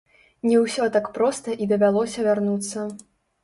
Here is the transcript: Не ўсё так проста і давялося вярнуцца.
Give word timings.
Не 0.51 0.55
ўсё 0.63 0.87
так 0.95 1.11
проста 1.19 1.55
і 1.61 1.69
давялося 1.75 2.29
вярнуцца. 2.33 2.91